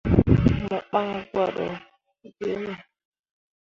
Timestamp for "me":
2.61-2.73